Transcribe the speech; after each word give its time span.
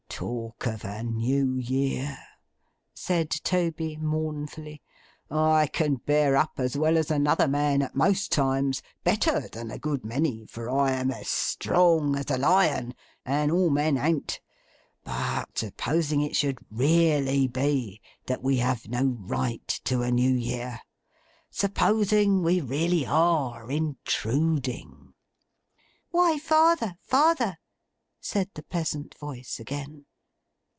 Talk 0.21 0.65
of 0.67 0.85
a 0.85 1.01
New 1.01 1.55
Year!' 1.55 2.19
said 2.93 3.31
Toby, 3.31 3.97
mournfully. 3.97 4.83
'I 5.31 5.65
can 5.73 5.95
bear 5.95 6.37
up 6.37 6.59
as 6.59 6.77
well 6.77 6.95
as 6.99 7.09
another 7.09 7.47
man 7.47 7.81
at 7.81 7.95
most 7.95 8.31
times; 8.31 8.83
better 9.03 9.47
than 9.47 9.71
a 9.71 9.79
good 9.79 10.05
many, 10.05 10.45
for 10.45 10.69
I 10.69 10.91
am 10.91 11.09
as 11.09 11.27
strong 11.27 12.15
as 12.15 12.29
a 12.29 12.37
lion, 12.37 12.93
and 13.25 13.51
all 13.51 13.71
men 13.71 13.97
an't; 13.97 14.39
but 15.03 15.57
supposing 15.57 16.21
it 16.21 16.35
should 16.35 16.59
really 16.69 17.47
be 17.47 17.99
that 18.27 18.43
we 18.43 18.57
have 18.57 18.87
no 18.87 19.17
right 19.21 19.67
to 19.85 20.03
a 20.03 20.11
New 20.11 20.35
Year—supposing 20.35 22.43
we 22.43 22.61
really 22.61 23.07
are 23.07 23.71
intruding—' 23.71 25.13
'Why, 26.11 26.37
father, 26.37 26.97
father!' 27.01 27.57
said 28.23 28.51
the 28.53 28.61
pleasant 28.61 29.17
voice 29.17 29.59
again. 29.59 30.05